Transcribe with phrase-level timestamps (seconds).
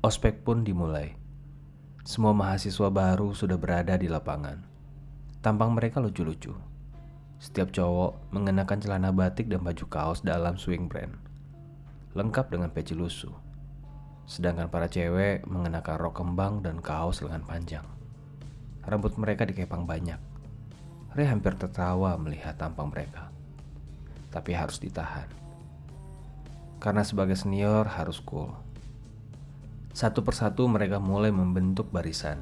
[0.00, 1.12] Ospek pun dimulai.
[2.08, 4.56] Semua mahasiswa baru sudah berada di lapangan.
[5.44, 6.56] Tampang mereka lucu-lucu.
[7.36, 11.20] Setiap cowok mengenakan celana batik dan baju kaos dalam swing brand.
[12.16, 13.36] Lengkap dengan peci lusuh.
[14.24, 17.84] Sedangkan para cewek mengenakan rok kembang dan kaos lengan panjang.
[18.88, 20.16] Rambut mereka dikepang banyak.
[21.12, 23.28] Ray hampir tertawa melihat tampang mereka.
[24.32, 25.28] Tapi harus ditahan.
[26.80, 28.69] Karena sebagai senior harus cool
[30.00, 32.40] satu persatu mereka mulai membentuk barisan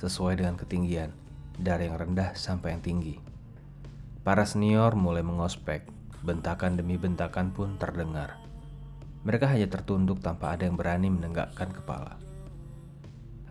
[0.00, 1.12] sesuai dengan ketinggian,
[1.52, 3.20] dari yang rendah sampai yang tinggi.
[4.24, 5.84] Para senior mulai mengospek,
[6.24, 8.40] bentakan demi bentakan pun terdengar.
[9.20, 12.16] Mereka hanya tertunduk tanpa ada yang berani menenggakkan kepala.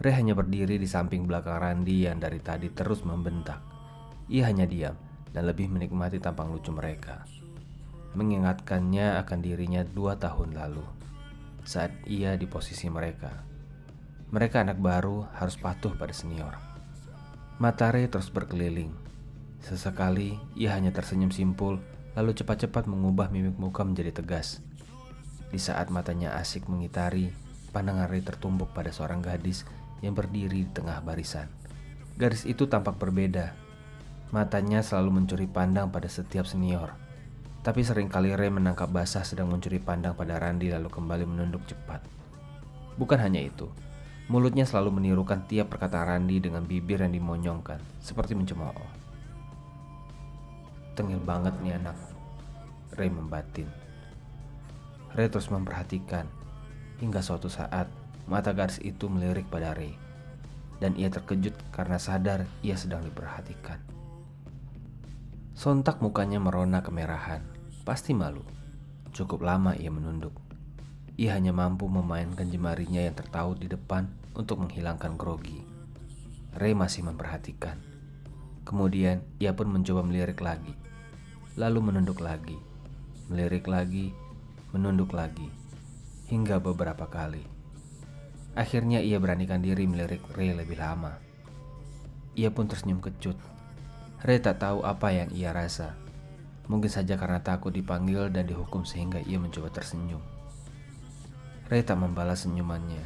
[0.00, 3.60] Ray hanya berdiri di samping belakang Randi yang dari tadi terus membentak.
[4.32, 4.96] Ia hanya diam
[5.28, 7.28] dan lebih menikmati tampang lucu mereka.
[8.16, 11.01] Mengingatkannya akan dirinya dua tahun lalu
[11.62, 13.30] saat ia di posisi mereka.
[14.32, 16.56] Mereka anak baru harus patuh pada senior.
[17.60, 18.90] Matahari terus berkeliling.
[19.62, 21.78] Sesekali ia hanya tersenyum simpul
[22.18, 24.60] lalu cepat-cepat mengubah mimik muka menjadi tegas.
[25.52, 27.30] Di saat matanya asik mengitari,
[27.70, 29.68] pandangan Ray tertumbuk pada seorang gadis
[30.00, 31.46] yang berdiri di tengah barisan.
[32.16, 33.52] Garis itu tampak berbeda.
[34.32, 37.11] Matanya selalu mencuri pandang pada setiap senior
[37.62, 42.02] tapi sering kali Ray menangkap basah sedang mencuri pandang pada Randy lalu kembali menunduk cepat.
[42.98, 43.70] Bukan hanya itu,
[44.26, 48.90] mulutnya selalu menirukan tiap perkataan Randy dengan bibir yang dimonyongkan, seperti mencemooh.
[50.98, 51.94] Tengil banget nih anak,
[52.98, 53.70] Ray membatin.
[55.14, 56.26] Ray terus memperhatikan,
[56.98, 57.86] hingga suatu saat
[58.26, 59.94] mata garis itu melirik pada Ray.
[60.82, 64.01] Dan ia terkejut karena sadar ia sedang diperhatikan.
[65.52, 67.44] Sontak mukanya merona kemerahan.
[67.84, 68.40] Pasti malu.
[69.12, 70.32] Cukup lama ia menunduk.
[71.20, 75.60] Ia hanya mampu memainkan jemarinya yang tertaut di depan untuk menghilangkan grogi.
[76.56, 77.76] Ray masih memperhatikan.
[78.64, 80.72] Kemudian ia pun mencoba melirik lagi.
[81.60, 82.56] Lalu menunduk lagi.
[83.28, 84.08] Melirik lagi,
[84.72, 85.52] menunduk lagi.
[86.32, 87.44] Hingga beberapa kali.
[88.56, 91.20] Akhirnya ia beranikan diri melirik Ray lebih lama.
[92.40, 93.36] Ia pun tersenyum kecut.
[94.22, 95.98] Ray tak tahu apa yang ia rasa.
[96.70, 100.22] Mungkin saja karena takut dipanggil dan dihukum sehingga ia mencoba tersenyum.
[101.66, 103.02] Ray tak membalas senyumannya,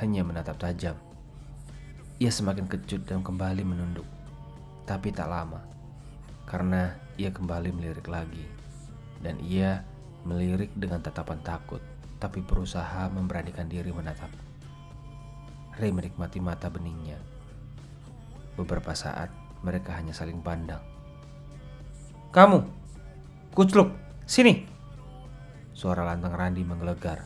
[0.00, 0.96] hanya menatap tajam.
[2.16, 4.08] Ia semakin kecut dan kembali menunduk.
[4.88, 5.60] Tapi tak lama,
[6.48, 8.48] karena ia kembali melirik lagi.
[9.20, 9.84] Dan ia
[10.24, 11.84] melirik dengan tatapan takut,
[12.16, 14.32] tapi berusaha memberanikan diri menatap.
[15.76, 17.20] Ray menikmati mata beningnya.
[18.56, 20.84] Beberapa saat, mereka hanya saling pandang.
[22.30, 22.60] Kamu,
[23.56, 23.96] Kucluk,
[24.28, 24.68] sini.
[25.72, 27.24] Suara lantang Randi menggelegar.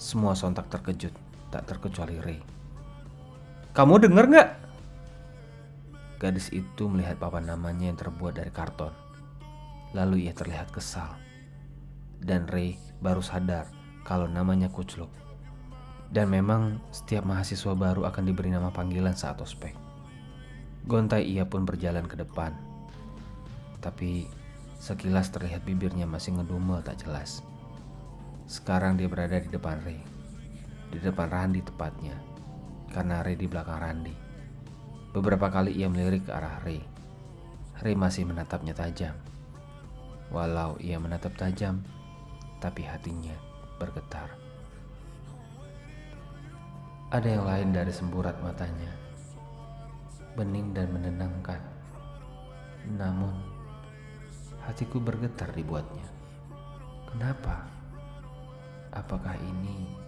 [0.00, 1.14] Semua sontak terkejut,
[1.54, 2.40] tak terkecuali Ray.
[3.70, 4.48] Kamu denger nggak?
[6.20, 8.92] Gadis itu melihat papan namanya yang terbuat dari karton.
[9.92, 11.16] Lalu ia terlihat kesal.
[12.20, 13.68] Dan Ray baru sadar
[14.02, 15.12] kalau namanya Kucluk.
[16.10, 19.89] Dan memang setiap mahasiswa baru akan diberi nama panggilan saat ospek.
[20.88, 22.56] Gontai ia pun berjalan ke depan.
[23.80, 24.28] Tapi
[24.80, 27.44] Sekilas terlihat bibirnya masih ngedumel tak jelas.
[28.48, 30.00] Sekarang dia berada di depan Ray.
[30.88, 32.16] Di depan Randi tepatnya.
[32.88, 34.16] Karena Ray di belakang Randi.
[35.12, 36.80] Beberapa kali ia melirik ke arah Ray.
[37.84, 39.12] Ray masih menatapnya tajam.
[40.32, 41.84] Walau ia menatap tajam,
[42.64, 43.36] tapi hatinya
[43.76, 44.32] bergetar.
[47.12, 49.09] Ada yang lain dari semburat matanya.
[50.38, 51.60] Bening dan menenangkan.
[52.94, 53.60] Namun
[54.60, 56.04] Hatiku bergetar dibuatnya.
[57.08, 57.64] Kenapa?
[58.92, 59.98] Apakah ini